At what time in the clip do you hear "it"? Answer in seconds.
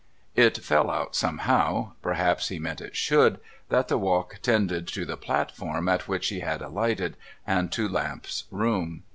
0.35-0.57, 2.81-2.95